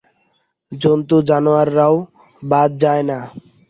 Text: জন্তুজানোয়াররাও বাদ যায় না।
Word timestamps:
জন্তুজানোয়াররাও 0.71 1.95
বাদ 2.43 2.69
যায় 2.81 3.03
না। 3.09 3.17